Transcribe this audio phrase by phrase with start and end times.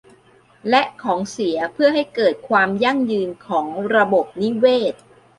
[0.69, 3.65] และของเสียเพื่อให้เกิดความยั่งยืนของ
[3.95, 4.95] ระบบนิเวศ